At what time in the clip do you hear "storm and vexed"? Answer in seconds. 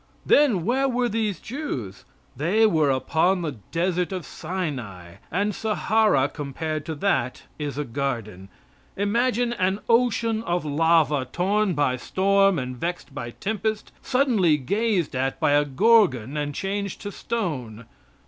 11.97-13.13